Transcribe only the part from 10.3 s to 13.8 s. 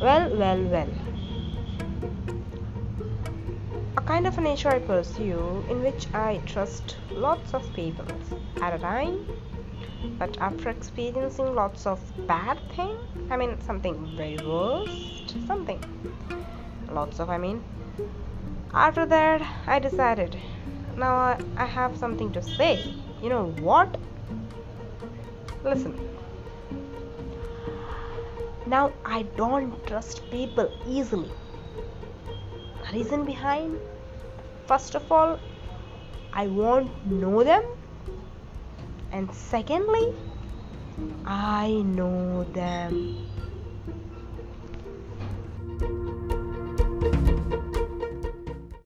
after experiencing lots of bad thing, I mean